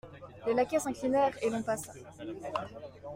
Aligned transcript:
Les 0.47 0.55
laquais 0.55 0.79
s'inclinèrent 0.79 1.37
et 1.43 1.51
l'on 1.51 1.61
passa. 1.61 1.93